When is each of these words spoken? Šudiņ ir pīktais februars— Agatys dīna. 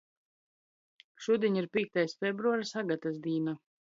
Šudiņ 1.25 1.59
ir 1.61 1.69
pīktais 1.77 2.17
februars— 2.23 2.75
Agatys 2.83 3.23
dīna. 3.27 3.57